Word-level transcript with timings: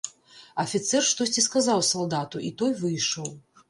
Афіцэр 0.63 1.05
штосьці 1.11 1.45
сказаў 1.49 1.87
салдату, 1.93 2.45
і 2.51 2.55
той 2.63 2.71
выйшаў. 2.85 3.35